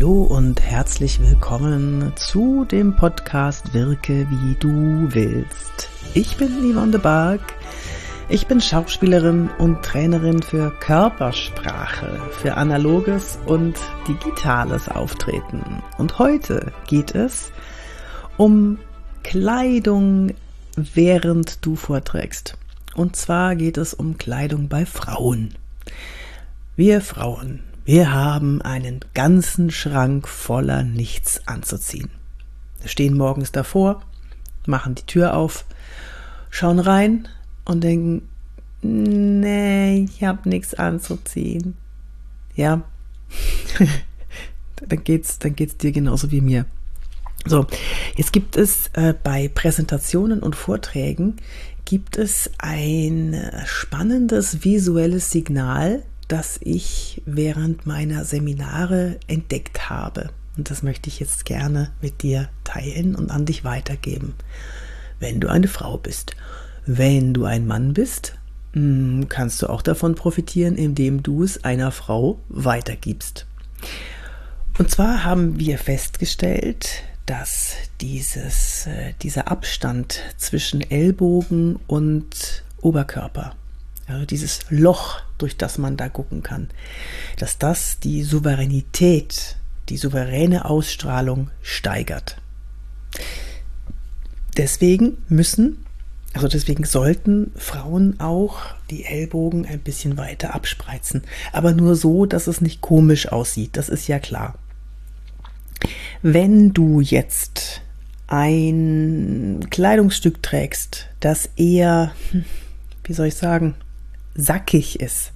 [0.00, 5.90] Hallo und herzlich willkommen zu dem Podcast Wirke wie du willst.
[6.14, 7.42] Ich bin Yvonne de Barg.
[8.30, 13.74] Ich bin Schauspielerin und Trainerin für Körpersprache, für analoges und
[14.08, 15.82] digitales Auftreten.
[15.98, 17.52] Und heute geht es
[18.38, 18.78] um
[19.22, 20.32] Kleidung,
[20.76, 22.56] während du vorträgst.
[22.94, 25.56] Und zwar geht es um Kleidung bei Frauen.
[26.74, 27.60] Wir Frauen
[27.90, 32.08] wir haben einen ganzen Schrank voller nichts anzuziehen.
[32.80, 34.00] Wir stehen morgens davor,
[34.64, 35.64] machen die Tür auf,
[36.50, 37.26] schauen rein
[37.64, 38.28] und denken,
[38.80, 41.74] nee, ich habe nichts anzuziehen.
[42.54, 42.82] Ja,
[44.86, 46.66] dann geht's, dann geht's dir genauso wie mir.
[47.44, 47.66] So,
[48.14, 51.38] jetzt gibt es äh, bei Präsentationen und Vorträgen
[51.86, 60.30] gibt es ein spannendes visuelles Signal, das ich während meiner Seminare entdeckt habe.
[60.56, 64.34] Und das möchte ich jetzt gerne mit dir teilen und an dich weitergeben.
[65.18, 66.36] Wenn du eine Frau bist.
[66.86, 68.34] Wenn du ein Mann bist,
[68.72, 73.46] hm, kannst du auch davon profitieren, indem du es einer Frau weitergibst.
[74.78, 83.54] Und zwar haben wir festgestellt, dass dieses, äh, dieser Abstand zwischen Ellbogen und Oberkörper
[84.10, 86.68] also dieses Loch, durch das man da gucken kann,
[87.38, 89.56] dass das die Souveränität,
[89.88, 92.36] die souveräne Ausstrahlung steigert.
[94.56, 95.84] Deswegen müssen,
[96.32, 98.60] also deswegen sollten Frauen auch
[98.90, 103.88] die Ellbogen ein bisschen weiter abspreizen, aber nur so, dass es nicht komisch aussieht, das
[103.88, 104.58] ist ja klar.
[106.22, 107.82] Wenn du jetzt
[108.26, 112.44] ein Kleidungsstück trägst, das eher, hm,
[113.04, 113.74] wie soll ich sagen,
[114.40, 115.32] sackig ist,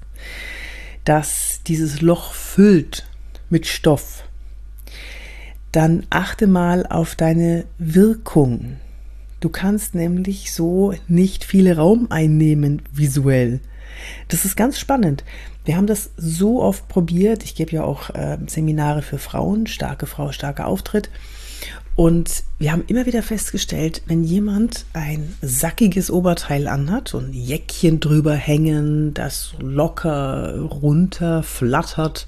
[1.04, 3.06] dass dieses Loch füllt
[3.50, 4.24] mit Stoff,
[5.72, 8.76] dann achte mal auf deine Wirkung.
[9.40, 13.60] Du kannst nämlich so nicht viel Raum einnehmen visuell.
[14.28, 15.24] Das ist ganz spannend.
[15.64, 17.44] Wir haben das so oft probiert.
[17.44, 21.10] Ich gebe ja auch äh, Seminare für Frauen, starke Frau, starker Auftritt.
[21.96, 28.34] Und wir haben immer wieder festgestellt, wenn jemand ein sackiges Oberteil anhat, ein Jäckchen drüber
[28.34, 32.26] hängen, das locker runter flattert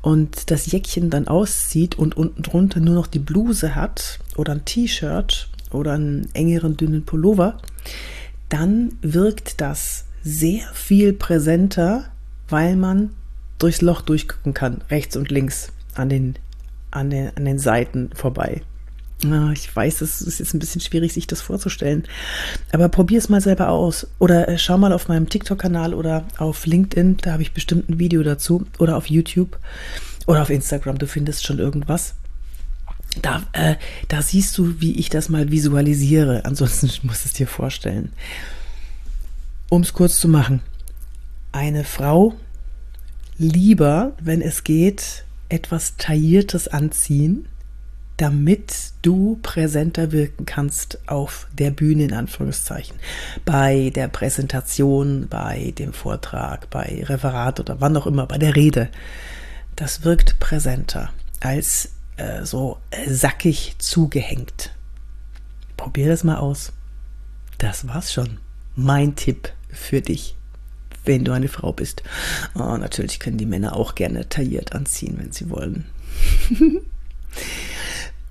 [0.00, 4.64] und das Jäckchen dann auszieht und unten drunter nur noch die Bluse hat oder ein
[4.64, 7.58] T-Shirt oder einen engeren dünnen Pullover,
[8.48, 12.04] dann wirkt das sehr viel präsenter,
[12.48, 13.10] weil man
[13.58, 16.34] durchs Loch durchgucken kann, rechts und links an den,
[16.90, 18.62] an den, an den Seiten vorbei.
[19.54, 22.04] Ich weiß, es ist jetzt ein bisschen schwierig, sich das vorzustellen.
[22.72, 24.06] Aber probier es mal selber aus.
[24.18, 27.98] Oder äh, schau mal auf meinem TikTok-Kanal oder auf LinkedIn, da habe ich bestimmt ein
[27.98, 28.66] Video dazu.
[28.78, 29.58] Oder auf YouTube
[30.26, 32.14] oder auf Instagram, du findest schon irgendwas.
[33.22, 33.76] Da, äh,
[34.08, 36.44] da siehst du, wie ich das mal visualisiere.
[36.44, 38.12] Ansonsten musst du es dir vorstellen.
[39.68, 40.60] Um es kurz zu machen.
[41.52, 42.34] Eine Frau
[43.38, 47.48] lieber, wenn es geht, etwas Tailliertes anziehen
[48.16, 52.96] damit du präsenter wirken kannst auf der Bühne in Anführungszeichen,
[53.44, 58.88] bei der Präsentation, bei dem Vortrag, bei Referat oder wann auch immer, bei der Rede.
[59.74, 61.10] Das wirkt präsenter
[61.40, 64.72] als äh, so sackig zugehängt.
[65.76, 66.72] Probier das mal aus.
[67.58, 68.38] Das war's schon.
[68.76, 70.36] Mein Tipp für dich,
[71.04, 72.02] wenn du eine Frau bist.
[72.54, 75.86] Oh, natürlich können die Männer auch gerne tailliert anziehen, wenn sie wollen.